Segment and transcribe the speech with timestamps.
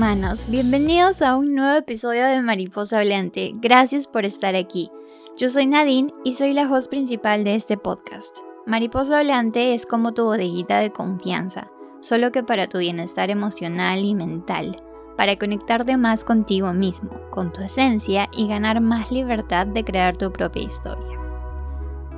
[0.00, 3.52] Humanos, bienvenidos a un nuevo episodio de Mariposa Hablante.
[3.56, 4.90] Gracias por estar aquí.
[5.36, 8.38] Yo soy Nadine y soy la host principal de este podcast.
[8.64, 14.14] Mariposa Hablante es como tu bodeguita de confianza, solo que para tu bienestar emocional y
[14.14, 14.74] mental,
[15.18, 20.32] para conectarte más contigo mismo, con tu esencia y ganar más libertad de crear tu
[20.32, 21.18] propia historia.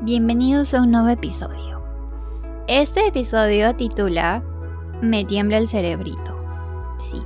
[0.02, 1.83] Bienvenidos a un nuevo episodio.
[2.69, 4.41] Este episodio titula
[5.00, 6.38] Me tiembla el cerebrito.
[6.96, 7.20] Sí,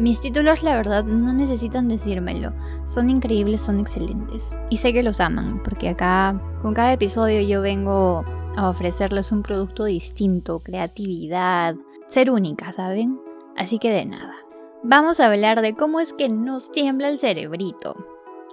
[0.00, 2.54] mis títulos la verdad no necesitan decírmelo,
[2.84, 4.54] son increíbles, son excelentes.
[4.70, 8.24] Y sé que los aman, porque acá con cada episodio yo vengo
[8.56, 13.20] a ofrecerles un producto distinto, creatividad, ser única, ¿saben?
[13.58, 14.36] Así que de nada.
[14.82, 17.94] Vamos a hablar de cómo es que nos tiembla el cerebrito.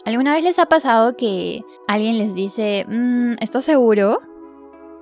[0.03, 4.17] ¿Alguna vez les ha pasado que alguien les dice, mm, ¿estás seguro?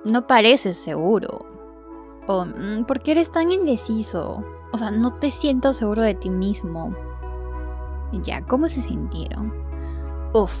[0.04, 1.44] No pareces seguro.
[2.28, 4.44] O, mm, ¿por qué eres tan indeciso?
[4.76, 6.94] O sea, no te siento seguro de ti mismo.
[8.12, 9.50] Ya, ¿cómo se sintieron?
[10.34, 10.52] Uf,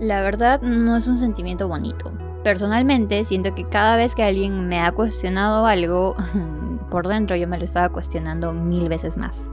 [0.00, 2.12] la verdad no es un sentimiento bonito.
[2.44, 6.14] Personalmente siento que cada vez que alguien me ha cuestionado algo,
[6.90, 9.50] por dentro yo me lo estaba cuestionando mil veces más.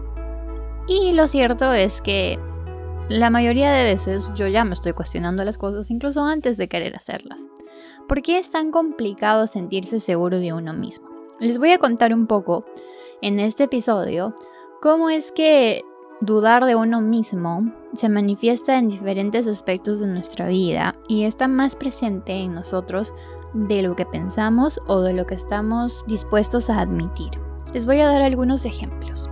[0.89, 2.37] Y lo cierto es que
[3.07, 6.97] la mayoría de veces yo ya me estoy cuestionando las cosas incluso antes de querer
[6.97, 7.39] hacerlas.
[8.09, 11.07] ¿Por qué es tan complicado sentirse seguro de uno mismo?
[11.39, 12.65] Les voy a contar un poco
[13.21, 14.33] en este episodio
[14.81, 15.83] cómo es que
[16.21, 21.75] dudar de uno mismo se manifiesta en diferentes aspectos de nuestra vida y está más
[21.75, 23.13] presente en nosotros
[23.53, 27.31] de lo que pensamos o de lo que estamos dispuestos a admitir.
[27.73, 29.29] Les voy a dar algunos ejemplos.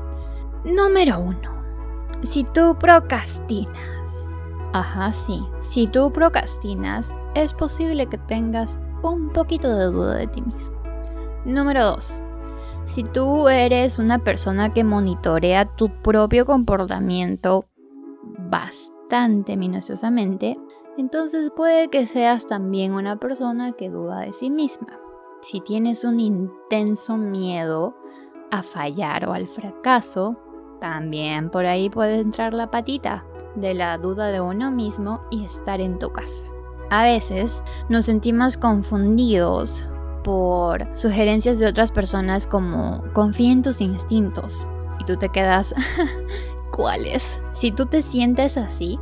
[0.64, 1.40] Número 1.
[2.24, 4.34] Si tú procrastinas.
[4.74, 5.46] Ajá, sí.
[5.60, 10.76] Si tú procrastinas, es posible que tengas un poquito de duda de ti mismo.
[11.46, 12.22] Número 2.
[12.86, 17.66] Si tú eres una persona que monitorea tu propio comportamiento
[18.50, 20.58] bastante minuciosamente,
[20.98, 25.00] entonces puede que seas también una persona que duda de sí misma.
[25.42, 27.96] Si tienes un intenso miedo
[28.52, 30.38] a fallar o al fracaso,
[30.80, 35.80] también por ahí puede entrar la patita de la duda de uno mismo y estar
[35.80, 36.46] en tu casa.
[36.90, 39.90] A veces nos sentimos confundidos
[40.24, 44.66] por sugerencias de otras personas como confía en tus instintos
[45.00, 45.76] y tú te quedas
[46.72, 47.40] ¿cuáles?
[47.54, 49.00] Si tú te sientes así,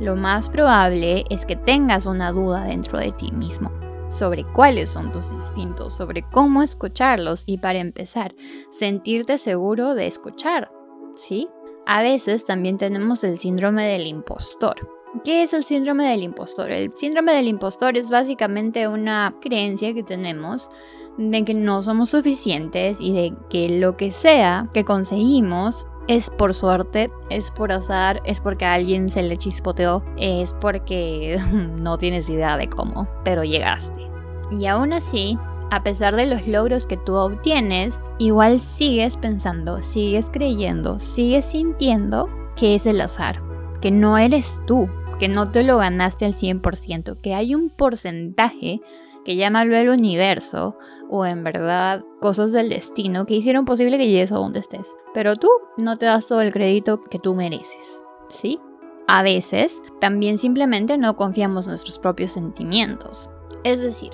[0.00, 3.70] lo más probable es que tengas una duda dentro de ti mismo
[4.08, 8.34] sobre cuáles son tus instintos, sobre cómo escucharlos y para empezar,
[8.70, 10.70] sentirte seguro de escuchar,
[11.14, 11.48] ¿sí?
[11.86, 14.99] A veces también tenemos el síndrome del impostor.
[15.24, 16.70] ¿Qué es el síndrome del impostor?
[16.70, 20.70] El síndrome del impostor es básicamente una creencia que tenemos
[21.18, 26.54] de que no somos suficientes y de que lo que sea que conseguimos es por
[26.54, 31.40] suerte, es por azar, es porque a alguien se le chispoteó, es porque
[31.76, 34.08] no tienes idea de cómo, pero llegaste.
[34.52, 35.36] Y aún así,
[35.72, 42.28] a pesar de los logros que tú obtienes, igual sigues pensando, sigues creyendo, sigues sintiendo
[42.54, 43.42] que es el azar,
[43.80, 44.88] que no eres tú,
[45.20, 48.80] que no te lo ganaste al 100%, que hay un porcentaje
[49.24, 50.78] que llámalo el universo
[51.10, 54.96] o en verdad cosas del destino que hicieron posible que llegues a donde estés.
[55.12, 58.58] Pero tú no te das todo el crédito que tú mereces, ¿sí?
[59.06, 63.28] A veces también simplemente no confiamos nuestros propios sentimientos.
[63.62, 64.12] Es decir,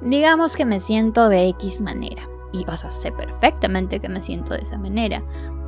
[0.00, 4.54] digamos que me siento de X manera y o sea, sé perfectamente que me siento
[4.54, 5.22] de esa manera,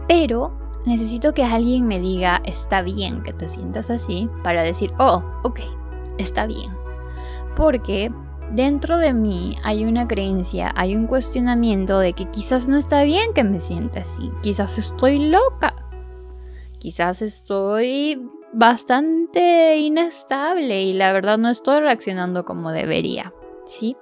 [0.08, 5.22] pero necesito que alguien me diga, está bien que te sientas así, para decir, oh,
[5.42, 5.60] ok,
[6.18, 6.70] está bien.
[7.56, 8.12] Porque
[8.52, 13.32] dentro de mí hay una creencia, hay un cuestionamiento de que quizás no está bien
[13.32, 15.74] que me sienta así, quizás estoy loca,
[16.78, 18.20] quizás estoy
[18.52, 23.32] bastante inestable y la verdad no estoy reaccionando como debería,
[23.64, 23.96] ¿sí?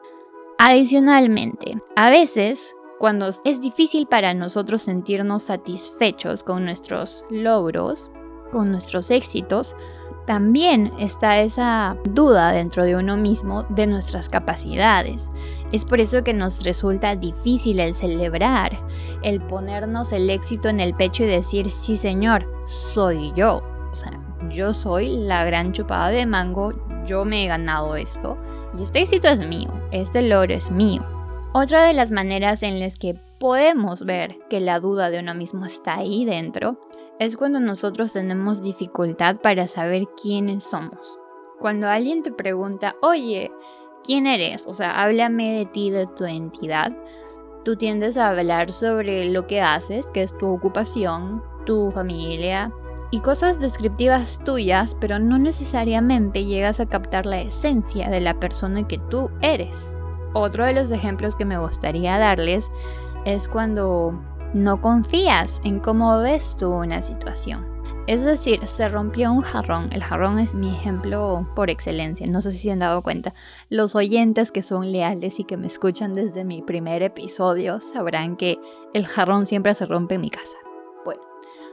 [0.59, 8.11] Adicionalmente, a veces cuando es difícil para nosotros sentirnos satisfechos con nuestros logros,
[8.51, 9.77] con nuestros éxitos,
[10.27, 15.31] también está esa duda dentro de uno mismo de nuestras capacidades.
[15.73, 18.79] Es por eso que nos resulta difícil el celebrar,
[19.23, 23.63] el ponernos el éxito en el pecho y decir, sí señor, soy yo.
[23.91, 24.21] O sea,
[24.51, 26.75] yo soy la gran chupada de mango,
[27.07, 28.37] yo me he ganado esto
[28.79, 31.18] y este éxito es mío, este logro es mío.
[31.61, 35.67] Otra de las maneras en las que podemos ver que la duda de uno mismo
[35.67, 36.79] está ahí dentro
[37.19, 41.19] es cuando nosotros tenemos dificultad para saber quiénes somos.
[41.59, 43.51] Cuando alguien te pregunta, oye,
[44.05, 44.69] ¿quién eres?
[44.69, 46.93] O sea, háblame de ti, de tu identidad.
[47.65, 52.73] Tú tiendes a hablar sobre lo que haces, que es tu ocupación, tu familia
[53.11, 58.87] y cosas descriptivas tuyas, pero no necesariamente llegas a captar la esencia de la persona
[58.87, 59.98] que tú eres.
[60.35, 62.71] Otro de los ejemplos que me gustaría darles
[63.25, 64.19] es cuando
[64.55, 67.79] no confías en cómo ves tú una situación.
[68.07, 69.91] Es decir, se rompió un jarrón.
[69.93, 72.27] El jarrón es mi ejemplo por excelencia.
[72.27, 73.35] No sé si se han dado cuenta.
[73.69, 78.59] Los oyentes que son leales y que me escuchan desde mi primer episodio sabrán que
[78.95, 80.57] el jarrón siempre se rompe en mi casa.
[81.05, 81.21] Bueno,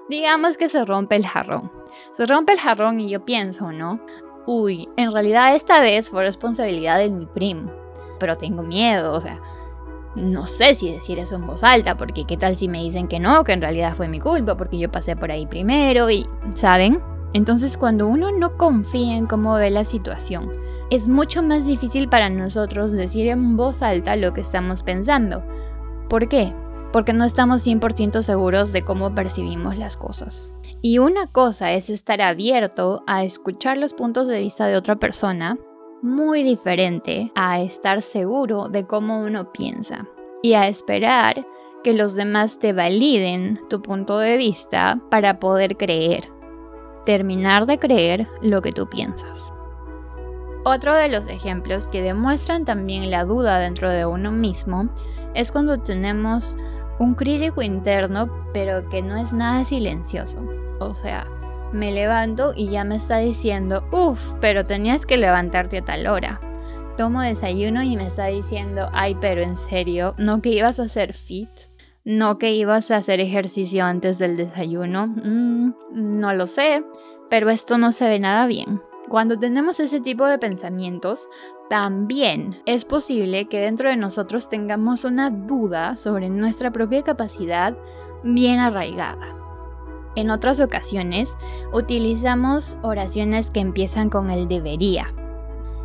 [0.10, 1.72] digamos que se rompe el jarrón.
[2.12, 4.02] Se rompe el jarrón y yo pienso, ¿no?
[4.46, 7.85] Uy, en realidad esta vez fue responsabilidad de mi primo.
[8.20, 9.40] Pero tengo miedo, o sea,
[10.16, 13.20] no sé si decir eso en voz alta, porque qué tal si me dicen que
[13.20, 17.02] no, que en realidad fue mi culpa, porque yo pasé por ahí primero y, ¿saben?
[17.34, 20.50] Entonces cuando uno no confía en cómo ve la situación,
[20.90, 25.44] es mucho más difícil para nosotros decir en voz alta lo que estamos pensando.
[26.10, 26.54] ¿Por qué?
[26.94, 30.54] Porque no estamos 100% seguros de cómo percibimos las cosas.
[30.82, 35.58] Y una cosa es estar abierto a escuchar los puntos de vista de otra persona
[36.02, 40.08] muy diferente a estar seguro de cómo uno piensa
[40.44, 41.46] y a esperar
[41.84, 46.30] que los demás te validen tu punto de vista para poder creer,
[47.06, 49.54] terminar de creer lo que tú piensas.
[50.64, 54.90] Otro de los ejemplos que demuestran también la duda dentro de uno mismo
[55.36, 56.58] es cuando tenemos
[56.98, 60.40] un crítico interno pero que no es nada silencioso.
[60.80, 61.28] O sea,
[61.76, 66.40] me levanto y ya me está diciendo, uff, pero tenías que levantarte a tal hora.
[66.98, 71.14] Tomo desayuno y me está diciendo, ay, pero en serio, ¿no que ibas a hacer
[71.14, 71.50] fit?
[72.06, 75.08] ¿No que ibas a hacer ejercicio antes del desayuno?
[75.08, 76.84] Mm, no lo sé,
[77.30, 78.82] pero esto no se ve nada bien.
[79.10, 81.30] Cuando tenemos ese tipo de pensamientos,
[81.70, 87.78] también es posible que dentro de nosotros tengamos una duda sobre nuestra propia capacidad
[88.24, 89.35] bien arraigada.
[90.16, 91.38] En otras ocasiones
[91.74, 95.14] utilizamos oraciones que empiezan con el debería.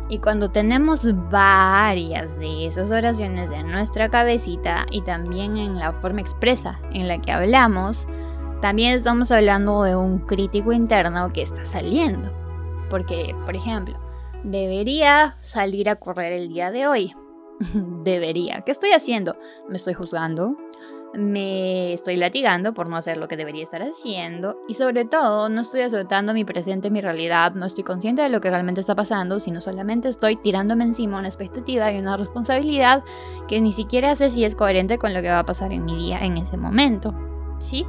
[0.09, 6.19] Y cuando tenemos varias de esas oraciones en nuestra cabecita y también en la forma
[6.19, 8.07] expresa en la que hablamos,
[8.61, 12.29] también estamos hablando de un crítico interno que está saliendo.
[12.89, 13.97] Porque, por ejemplo,
[14.43, 17.15] debería salir a correr el día de hoy.
[18.03, 18.61] debería.
[18.61, 19.37] ¿Qué estoy haciendo?
[19.69, 20.57] ¿Me estoy juzgando?
[21.13, 25.61] Me estoy latigando por no hacer lo que debería estar haciendo y sobre todo no
[25.61, 29.39] estoy aceptando mi presente, mi realidad, no estoy consciente de lo que realmente está pasando,
[29.39, 33.03] sino solamente estoy tirándome encima una expectativa y una responsabilidad
[33.47, 35.95] que ni siquiera sé si es coherente con lo que va a pasar en mi
[35.95, 37.13] día en ese momento.
[37.59, 37.85] ¿Sí?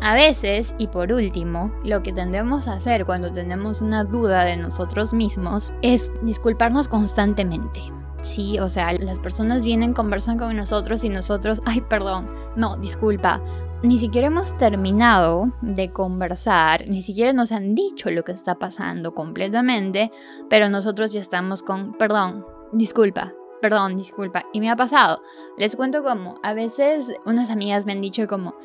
[0.00, 4.56] A veces, y por último, lo que tendemos a hacer cuando tenemos una duda de
[4.56, 7.95] nosotros mismos es disculparnos constantemente.
[8.26, 13.40] Sí, o sea, las personas vienen, conversan con nosotros y nosotros, ay, perdón, no, disculpa,
[13.84, 19.14] ni siquiera hemos terminado de conversar, ni siquiera nos han dicho lo que está pasando
[19.14, 20.10] completamente,
[20.50, 23.32] pero nosotros ya estamos con, perdón, disculpa,
[23.62, 24.44] perdón, disculpa.
[24.52, 25.22] Y me ha pasado.
[25.56, 28.56] Les cuento como, a veces unas amigas me han dicho como,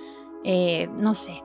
[0.44, 1.44] eh, no sé,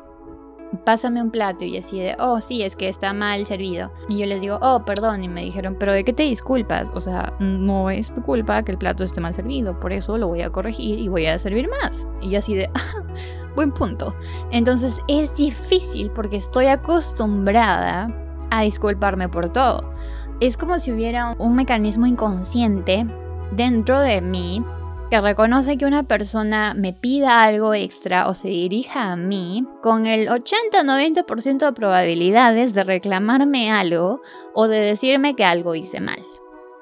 [0.85, 3.93] pásame un plato y así de, oh, sí, es que está mal servido.
[4.09, 6.91] Y yo les digo, oh, perdón, y me dijeron, pero ¿de qué te disculpas?
[6.95, 10.29] O sea, no es tu culpa que el plato esté mal servido, por eso lo
[10.29, 12.07] voy a corregir y voy a servir más.
[12.21, 13.03] Y yo así de, ah,
[13.55, 14.15] buen punto.
[14.51, 18.07] Entonces es difícil porque estoy acostumbrada
[18.51, 19.93] a disculparme por todo.
[20.41, 23.07] Es como si hubiera un mecanismo inconsciente
[23.53, 24.63] dentro de mí
[25.11, 30.07] que reconoce que una persona me pida algo extra o se dirija a mí con
[30.07, 34.21] el 80-90% de probabilidades de reclamarme algo
[34.55, 36.21] o de decirme que algo hice mal.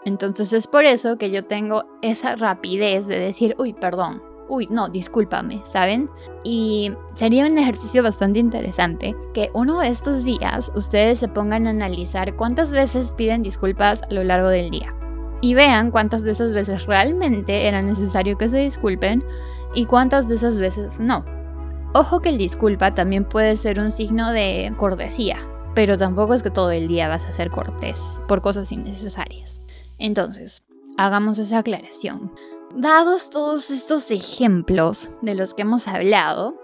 [0.05, 4.89] Entonces es por eso que yo tengo esa rapidez de decir, uy, perdón, uy, no,
[4.89, 6.11] discúlpame, ¿saben?
[6.45, 11.71] Y sería un ejercicio bastante interesante que uno de estos días ustedes se pongan a
[11.71, 14.95] analizar cuántas veces piden disculpas a lo largo del día
[15.45, 19.23] y vean cuántas de esas veces realmente era necesario que se disculpen
[19.75, 21.23] y cuántas de esas veces no.
[21.93, 25.37] Ojo que el disculpa también puede ser un signo de cortesía,
[25.75, 29.61] pero tampoco es que todo el día vas a ser cortés por cosas innecesarias.
[29.99, 30.63] Entonces,
[30.97, 32.33] hagamos esa aclaración.
[32.75, 36.57] Dados todos estos ejemplos de los que hemos hablado,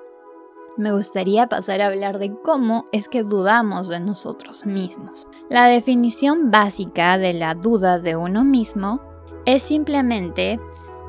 [0.80, 5.26] me gustaría pasar a hablar de cómo es que dudamos de nosotros mismos.
[5.50, 9.02] La definición básica de la duda de uno mismo
[9.44, 10.58] es simplemente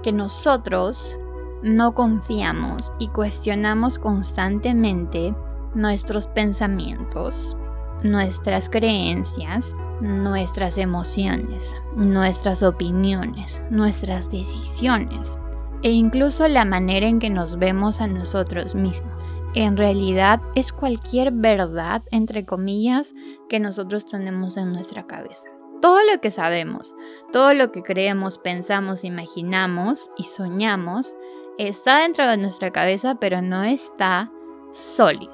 [0.04, 1.18] que nosotros
[1.64, 5.34] no confiamos y cuestionamos constantemente
[5.74, 7.56] nuestros pensamientos,
[8.04, 15.38] nuestras creencias, nuestras emociones, nuestras opiniones, nuestras decisiones
[15.82, 19.26] e incluso la manera en que nos vemos a nosotros mismos.
[19.54, 23.14] En realidad es cualquier verdad, entre comillas,
[23.50, 25.44] que nosotros tenemos en nuestra cabeza.
[25.82, 26.96] Todo lo que sabemos,
[27.34, 31.16] todo lo que creemos, pensamos, imaginamos y soñamos
[31.58, 34.32] está dentro de nuestra cabeza, pero no está
[34.72, 35.34] sólido,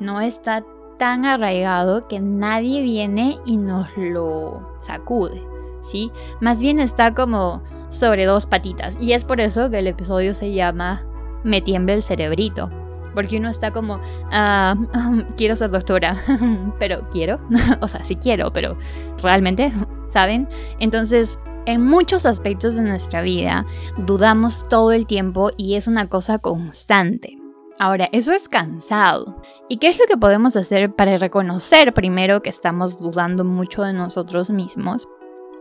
[0.00, 0.64] no está
[0.98, 5.42] tan arraigado que nadie viene y nos lo sacude,
[5.82, 6.10] ¿sí?
[6.40, 10.52] Más bien está como sobre dos patitas y es por eso que el episodio se
[10.52, 11.04] llama
[11.44, 12.70] Me tiembla el cerebrito,
[13.14, 14.00] porque uno está como,
[14.30, 14.74] ah,
[15.36, 16.22] quiero ser doctora,
[16.78, 17.40] pero quiero,
[17.80, 18.76] o sea, sí quiero, pero
[19.22, 19.72] realmente,
[20.08, 20.48] ¿saben?
[20.78, 23.66] Entonces, en muchos aspectos de nuestra vida
[23.98, 27.38] dudamos todo el tiempo y es una cosa constante.
[27.80, 29.40] Ahora, eso es cansado.
[29.68, 33.92] ¿Y qué es lo que podemos hacer para reconocer primero que estamos dudando mucho de
[33.92, 35.06] nosotros mismos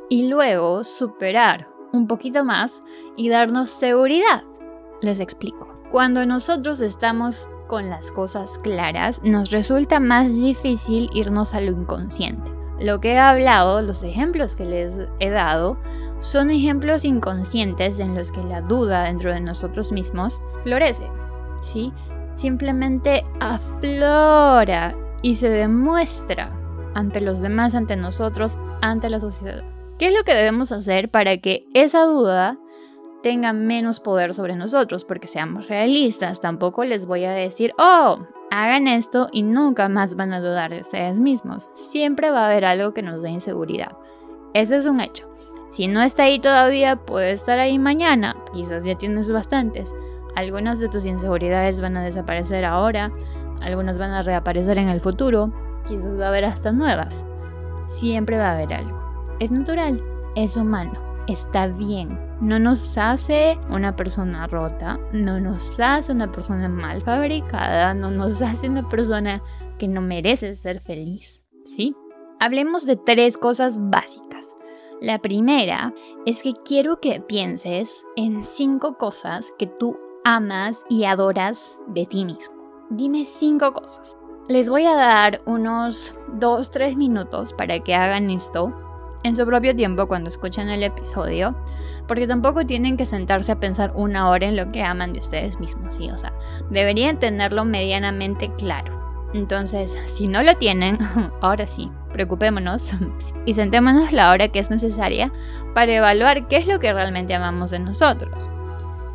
[0.09, 2.81] y luego superar un poquito más
[3.17, 4.43] y darnos seguridad?
[5.01, 5.76] Les explico.
[5.91, 12.51] Cuando nosotros estamos con las cosas claras, nos resulta más difícil irnos a lo inconsciente.
[12.79, 15.77] Lo que he hablado, los ejemplos que les he dado,
[16.21, 21.09] son ejemplos inconscientes en los que la duda dentro de nosotros mismos florece,
[21.61, 21.93] ¿sí?
[22.35, 26.51] Simplemente aflora y se demuestra
[26.93, 29.63] ante los demás, ante nosotros, ante la sociedad.
[29.97, 32.59] ¿Qué es lo que debemos hacer para que esa duda
[33.27, 38.19] tenga menos poder sobre nosotros, porque seamos realistas, tampoco les voy a decir, oh,
[38.51, 41.69] hagan esto y nunca más van a dudar de ustedes mismos.
[41.73, 43.97] Siempre va a haber algo que nos dé inseguridad.
[44.53, 45.29] Ese es un hecho.
[45.67, 48.33] Si no está ahí todavía, puede estar ahí mañana.
[48.53, 49.93] Quizás ya tienes bastantes.
[50.37, 53.11] Algunas de tus inseguridades van a desaparecer ahora,
[53.59, 55.51] algunas van a reaparecer en el futuro,
[55.85, 57.25] quizás va a haber hasta nuevas.
[57.87, 58.97] Siempre va a haber algo.
[59.41, 60.01] Es natural,
[60.37, 62.19] es humano está bien.
[62.41, 68.41] No nos hace una persona rota, no nos hace una persona mal fabricada, no nos
[68.41, 69.41] hace una persona
[69.77, 71.41] que no merece ser feliz.
[71.65, 71.95] ¿Sí?
[72.39, 74.55] Hablemos de tres cosas básicas.
[75.01, 75.93] La primera
[76.25, 82.25] es que quiero que pienses en cinco cosas que tú amas y adoras de ti
[82.25, 82.55] mismo.
[82.89, 84.17] Dime cinco cosas.
[84.47, 88.73] Les voy a dar unos 2-3 minutos para que hagan esto
[89.27, 91.55] en su propio tiempo cuando escuchan el episodio,
[92.07, 95.59] porque tampoco tienen que sentarse a pensar una hora en lo que aman de ustedes
[95.59, 96.09] mismos, ¿sí?
[96.09, 96.33] O sea,
[96.69, 98.97] deberían tenerlo medianamente claro.
[99.33, 100.97] Entonces, si no lo tienen,
[101.41, 102.91] ahora sí, preocupémonos
[103.45, 105.31] y sentémonos la hora que es necesaria
[105.73, 108.47] para evaluar qué es lo que realmente amamos de nosotros.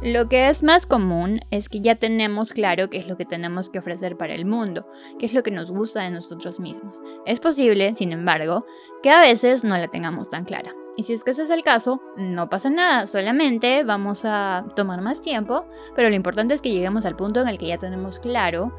[0.02, 3.70] Lo que es más común es que ya tenemos claro qué es lo que tenemos
[3.70, 4.84] que ofrecer para el mundo,
[5.20, 7.00] qué es lo que nos gusta de nosotros mismos.
[7.24, 8.66] Es posible, sin embargo,
[9.04, 10.74] que a veces no la tengamos tan clara.
[10.96, 15.02] Y si es que ese es el caso, no pasa nada, solamente vamos a tomar
[15.02, 18.18] más tiempo, pero lo importante es que lleguemos al punto en el que ya tenemos
[18.18, 18.76] claro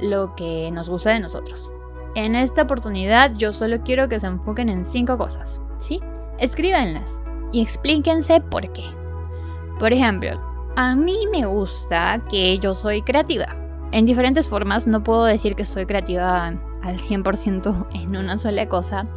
[0.00, 1.70] lo que nos gusta de nosotros.
[2.16, 6.00] En esta oportunidad yo solo quiero que se enfoquen en cinco cosas, ¿sí?
[6.40, 7.14] Escríbanlas
[7.52, 8.82] y explíquense por qué.
[9.78, 10.47] Por ejemplo,
[10.80, 13.56] a mí me gusta que yo soy creativa.
[13.90, 16.46] En diferentes formas, no puedo decir que soy creativa
[16.82, 19.08] al 100% en una sola cosa,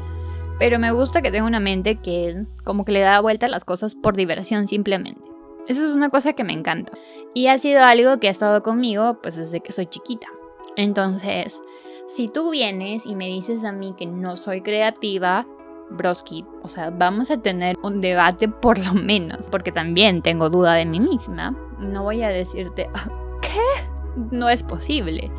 [0.58, 3.64] pero me gusta que tenga una mente que como que le da vuelta a las
[3.64, 5.22] cosas por diversión simplemente.
[5.68, 6.94] Eso es una cosa que me encanta.
[7.36, 10.30] Y ha sido algo que ha estado conmigo pues desde que soy chiquita.
[10.78, 11.62] Entonces,
[12.08, 15.46] si tú vienes y me dices a mí que no soy creativa,
[15.92, 20.74] broski, o sea, vamos a tener un debate por lo menos, porque también tengo duda
[20.74, 21.56] de mí misma.
[21.80, 23.10] No voy a decirte, ah,
[23.42, 23.86] ¿qué?
[24.32, 25.32] No es posible.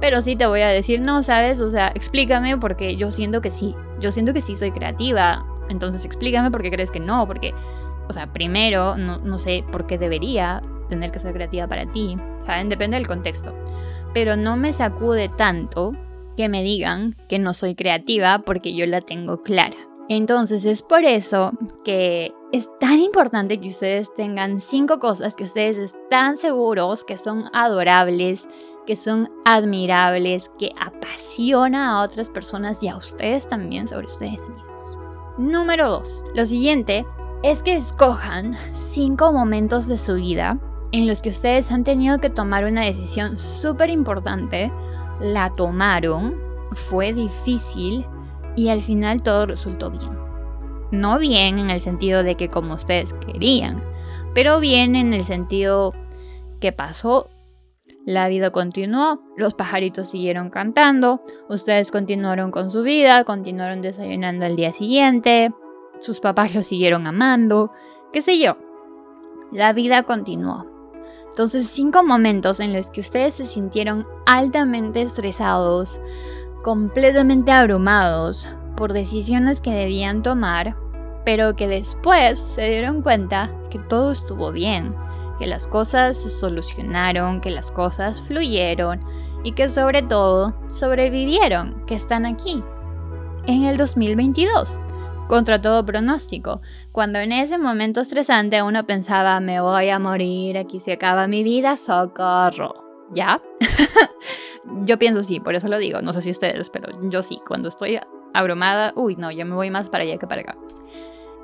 [0.00, 1.60] Pero sí te voy a decir, no, ¿sabes?
[1.60, 3.74] O sea, explícame porque yo siento que sí.
[4.00, 5.44] Yo siento que sí soy creativa.
[5.68, 7.26] Entonces explícame por qué crees que no.
[7.26, 7.52] Porque,
[8.08, 12.16] o sea, primero, no, no sé por qué debería tener que ser creativa para ti.
[12.46, 12.70] ¿Saben?
[12.70, 13.54] Depende del contexto.
[14.14, 15.92] Pero no me sacude tanto
[16.36, 19.76] que me digan que no soy creativa porque yo la tengo clara.
[20.10, 21.52] Entonces es por eso
[21.84, 27.44] que es tan importante que ustedes tengan cinco cosas que ustedes están seguros que son
[27.52, 28.48] adorables,
[28.88, 34.98] que son admirables, que apasiona a otras personas y a ustedes también sobre ustedes mismos.
[35.38, 36.24] Número dos.
[36.34, 37.06] Lo siguiente
[37.44, 40.58] es que escojan cinco momentos de su vida
[40.90, 44.72] en los que ustedes han tenido que tomar una decisión súper importante,
[45.20, 46.36] la tomaron,
[46.72, 48.04] fue difícil,
[48.60, 50.10] y al final todo resultó bien.
[50.90, 53.82] No bien en el sentido de que como ustedes querían,
[54.34, 55.94] pero bien en el sentido
[56.60, 57.30] que pasó.
[58.04, 64.56] La vida continuó, los pajaritos siguieron cantando, ustedes continuaron con su vida, continuaron desayunando al
[64.56, 65.52] día siguiente,
[65.98, 67.72] sus papás los siguieron amando,
[68.12, 68.58] qué sé yo.
[69.52, 70.66] La vida continuó.
[71.30, 76.00] Entonces, cinco momentos en los que ustedes se sintieron altamente estresados,
[76.62, 80.76] completamente abrumados por decisiones que debían tomar,
[81.24, 84.94] pero que después se dieron cuenta que todo estuvo bien,
[85.38, 89.00] que las cosas se solucionaron, que las cosas fluyeron
[89.42, 92.62] y que sobre todo sobrevivieron, que están aquí,
[93.46, 94.80] en el 2022,
[95.28, 96.60] contra todo pronóstico,
[96.92, 101.42] cuando en ese momento estresante uno pensaba, me voy a morir, aquí se acaba mi
[101.42, 103.40] vida, socorro, ¿ya?
[104.84, 107.68] yo pienso sí, por eso lo digo, no sé si ustedes, pero yo sí, cuando
[107.68, 108.00] estoy
[108.34, 110.56] abrumada, uy, no, yo me voy más para allá que para acá.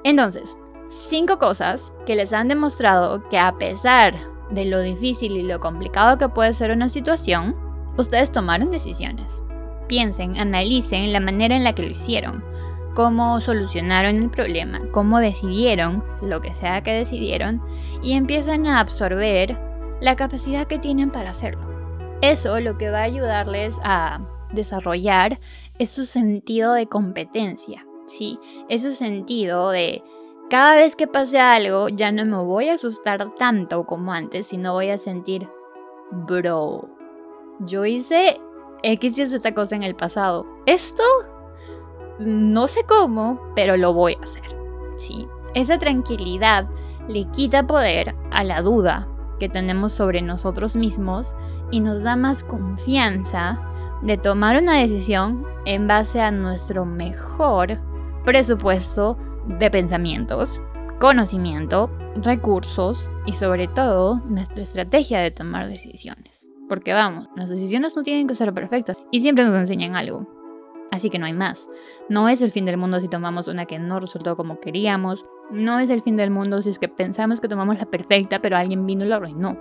[0.04, 0.56] Entonces,
[0.90, 4.14] Cinco cosas que les han demostrado que a pesar
[4.50, 7.56] de lo difícil y lo complicado que puede ser una situación,
[7.98, 9.42] ustedes tomaron decisiones.
[9.88, 12.44] Piensen, analicen la manera en la que lo hicieron,
[12.94, 17.60] cómo solucionaron el problema, cómo decidieron lo que sea que decidieron
[18.00, 19.58] y empiezan a absorber
[20.00, 21.66] la capacidad que tienen para hacerlo.
[22.20, 24.20] Eso lo que va a ayudarles a
[24.52, 25.38] desarrollar
[25.78, 28.38] es su sentido de competencia, ¿sí?
[28.68, 30.02] Es su sentido de
[30.48, 34.74] cada vez que pase algo, ya no me voy a asustar tanto como antes, sino
[34.74, 35.48] voy a sentir,
[36.10, 36.88] bro,
[37.60, 38.40] yo hice
[38.82, 40.46] X, Y, Z cosa en el pasado.
[40.66, 41.02] Esto,
[42.18, 44.56] no sé cómo, pero lo voy a hacer.
[44.96, 46.68] Sí, esa tranquilidad
[47.08, 51.34] le quita poder a la duda que tenemos sobre nosotros mismos
[51.70, 53.60] y nos da más confianza
[54.02, 57.80] de tomar una decisión en base a nuestro mejor
[58.24, 60.60] presupuesto de pensamientos,
[61.00, 66.46] conocimiento, recursos y sobre todo nuestra estrategia de tomar decisiones.
[66.68, 70.26] Porque vamos, las decisiones no tienen que ser perfectas y siempre nos enseñan algo.
[70.90, 71.68] Así que no hay más.
[72.08, 75.24] No es el fin del mundo si tomamos una que no resultó como queríamos.
[75.50, 78.56] No es el fin del mundo si es que pensamos que tomamos la perfecta pero
[78.56, 79.56] alguien vino y la arruinó.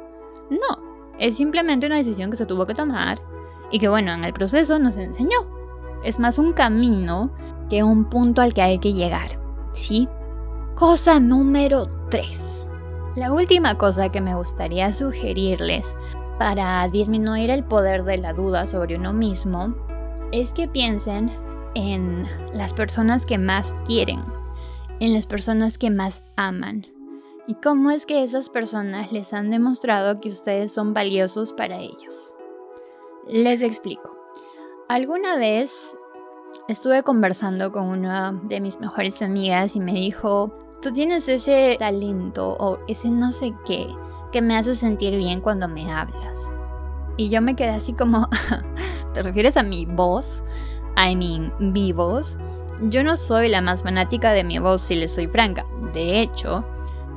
[0.49, 3.19] No, es simplemente una decisión que se tuvo que tomar
[3.71, 5.39] y que bueno, en el proceso nos enseñó.
[6.03, 7.31] Es más un camino
[7.69, 9.39] que un punto al que hay que llegar.
[9.75, 10.07] ¿sí?
[10.75, 12.67] Cosa número 3.
[13.15, 15.95] La última cosa que me gustaría sugerirles
[16.39, 19.73] para disminuir el poder de la duda sobre uno mismo
[20.31, 21.31] es que piensen
[21.75, 24.21] en las personas que más quieren,
[24.99, 26.88] en las personas que más aman
[27.47, 32.34] y cómo es que esas personas les han demostrado que ustedes son valiosos para ellos.
[33.27, 34.15] Les explico.
[34.88, 35.95] Alguna vez
[36.67, 42.58] Estuve conversando con una de mis mejores amigas y me dijo, tú tienes ese talento
[42.60, 43.88] o ese no sé qué
[44.31, 46.51] que me hace sentir bien cuando me hablas.
[47.17, 48.27] Y yo me quedé así como,
[49.13, 50.43] ¿te refieres a mi voz?
[50.97, 52.39] I mean, mi voz.
[52.81, 55.65] Yo no soy la más fanática de mi voz, si le soy franca.
[55.93, 56.65] De hecho,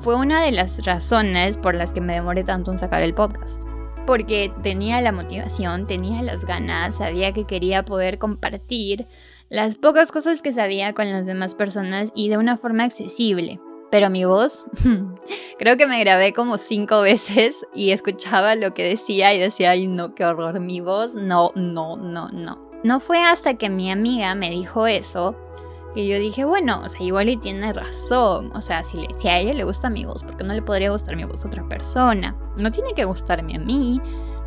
[0.01, 3.65] fue una de las razones por las que me demoré tanto en sacar el podcast.
[4.07, 9.07] Porque tenía la motivación, tenía las ganas, sabía que quería poder compartir
[9.49, 13.61] las pocas cosas que sabía con las demás personas y de una forma accesible.
[13.91, 14.65] Pero mi voz,
[15.59, 19.89] creo que me grabé como cinco veces y escuchaba lo que decía y decía, ay
[19.89, 22.69] no, qué horror, mi voz, no, no, no, no.
[22.85, 25.37] No fue hasta que mi amiga me dijo eso
[25.99, 28.53] que yo dije, bueno, o sea, igual y tiene razón.
[28.55, 30.93] O sea, si, si a ella le gusta mi voz, ¿por qué no le podría
[30.93, 32.37] gustar mi voz a otra persona?
[32.57, 34.01] No tiene que gustarme a mí,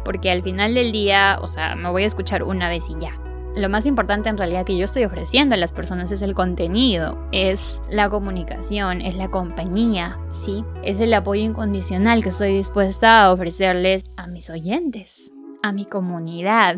[0.06, 3.20] porque al final del día, o sea, me voy a escuchar una vez y ya
[3.54, 7.28] lo más importante en realidad que yo estoy ofreciendo a las personas es el contenido,
[7.34, 10.64] es la comunicación, es la compañía, ¿sí?
[10.84, 15.34] Es el apoyo incondicional que estoy dispuesta a ofrecerles a mis oyentes,
[15.64, 16.78] a mi comunidad.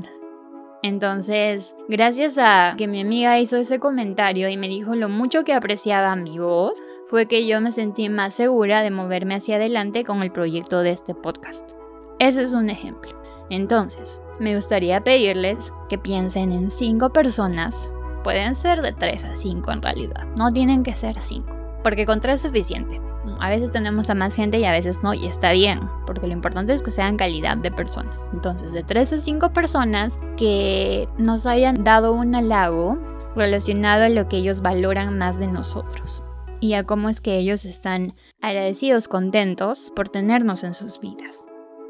[0.83, 5.53] Entonces, gracias a que mi amiga hizo ese comentario y me dijo lo mucho que
[5.53, 10.21] apreciaba mi voz, fue que yo me sentí más segura de moverme hacia adelante con
[10.21, 11.71] el proyecto de este podcast.
[12.19, 13.13] Ese es un ejemplo.
[13.49, 17.89] Entonces, me gustaría pedirles que piensen en cinco personas.
[18.25, 22.19] Pueden ser de 3 a 5 en realidad, no tienen que ser 5, porque con
[22.19, 23.01] 3 es suficiente.
[23.39, 26.33] A veces tenemos a más gente y a veces no, y está bien, porque lo
[26.33, 28.29] importante es que sean calidad de personas.
[28.33, 32.97] Entonces, de 3 a 5 personas que nos hayan dado un halago
[33.35, 36.21] relacionado a lo que ellos valoran más de nosotros
[36.63, 41.45] y a cómo es que ellos están agradecidos, contentos por tenernos en sus vidas.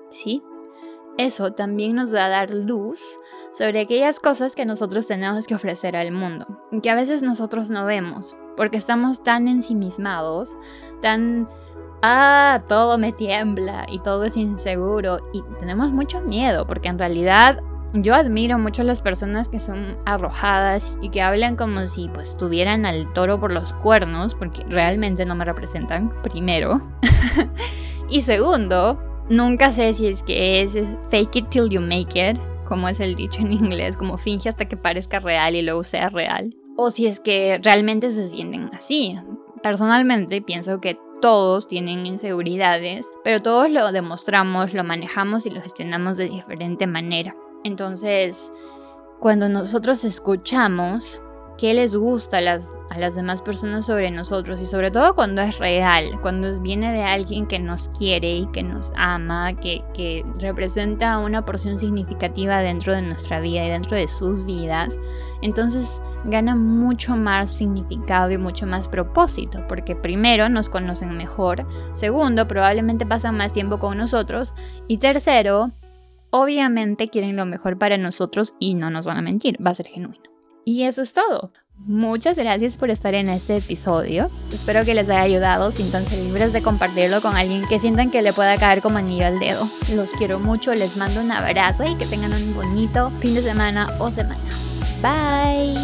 [0.09, 0.41] ¿Sí?
[1.19, 3.19] Eso también nos va a dar luz
[3.51, 6.47] sobre aquellas cosas que nosotros tenemos que ofrecer al mundo,
[6.81, 10.55] que a veces nosotros no vemos, porque estamos tan ensimismados,
[11.01, 11.49] tan,
[12.01, 17.61] ah, todo me tiembla y todo es inseguro y tenemos mucho miedo, porque en realidad
[17.93, 22.35] yo admiro mucho a las personas que son arrojadas y que hablan como si pues
[22.37, 26.81] tuvieran al toro por los cuernos, porque realmente no me representan, primero.
[28.09, 30.73] y segundo, Nunca sé si es que es,
[31.09, 32.37] fake it till you make it,
[32.67, 36.09] como es el dicho en inglés, como finge hasta que parezca real y luego sea
[36.09, 36.53] real.
[36.75, 39.19] O si es que realmente se sienten así.
[39.61, 46.17] Personalmente pienso que todos tienen inseguridades, pero todos lo demostramos, lo manejamos y lo gestionamos
[46.17, 47.33] de diferente manera.
[47.63, 48.51] Entonces,
[49.19, 51.21] cuando nosotros escuchamos
[51.57, 55.41] qué les gusta a las, a las demás personas sobre nosotros y sobre todo cuando
[55.41, 60.25] es real, cuando viene de alguien que nos quiere y que nos ama, que, que
[60.39, 64.99] representa una porción significativa dentro de nuestra vida y dentro de sus vidas,
[65.41, 72.47] entonces gana mucho más significado y mucho más propósito, porque primero nos conocen mejor, segundo
[72.47, 74.55] probablemente pasan más tiempo con nosotros
[74.87, 75.71] y tercero,
[76.29, 79.87] obviamente quieren lo mejor para nosotros y no nos van a mentir, va a ser
[79.87, 80.23] genuino.
[80.65, 81.51] Y eso es todo.
[81.85, 84.29] Muchas gracias por estar en este episodio.
[84.51, 85.71] Espero que les haya ayudado.
[85.71, 89.39] Siéntanse libres de compartirlo con alguien que sientan que le pueda caer como anillo al
[89.39, 89.67] dedo.
[89.93, 93.89] Los quiero mucho, les mando un abrazo y que tengan un bonito fin de semana
[93.99, 94.49] o semana.
[95.03, 95.75] Bye.